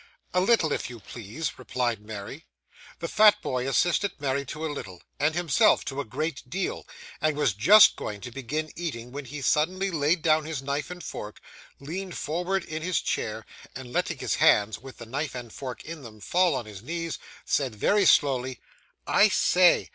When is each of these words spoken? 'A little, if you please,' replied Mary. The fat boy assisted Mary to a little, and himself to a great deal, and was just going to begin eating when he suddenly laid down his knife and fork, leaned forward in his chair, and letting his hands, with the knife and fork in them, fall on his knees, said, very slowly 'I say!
'A 0.33 0.41
little, 0.41 0.71
if 0.71 0.89
you 0.89 0.99
please,' 0.99 1.59
replied 1.59 2.01
Mary. 2.03 2.47
The 2.97 3.07
fat 3.07 3.39
boy 3.39 3.67
assisted 3.69 4.19
Mary 4.19 4.43
to 4.45 4.65
a 4.65 4.73
little, 4.73 5.03
and 5.19 5.35
himself 5.35 5.85
to 5.85 6.01
a 6.01 6.05
great 6.05 6.49
deal, 6.49 6.87
and 7.21 7.37
was 7.37 7.53
just 7.53 7.95
going 7.97 8.19
to 8.21 8.31
begin 8.31 8.71
eating 8.75 9.11
when 9.11 9.25
he 9.25 9.43
suddenly 9.43 9.91
laid 9.91 10.23
down 10.23 10.45
his 10.45 10.63
knife 10.63 10.89
and 10.89 11.03
fork, 11.03 11.39
leaned 11.79 12.17
forward 12.17 12.63
in 12.65 12.81
his 12.81 12.99
chair, 12.99 13.45
and 13.75 13.93
letting 13.93 14.17
his 14.17 14.37
hands, 14.41 14.79
with 14.79 14.97
the 14.97 15.05
knife 15.05 15.35
and 15.35 15.53
fork 15.53 15.85
in 15.85 16.01
them, 16.01 16.19
fall 16.19 16.55
on 16.55 16.65
his 16.65 16.81
knees, 16.81 17.19
said, 17.45 17.75
very 17.75 18.05
slowly 18.07 18.59
'I 19.05 19.27
say! 19.29 19.89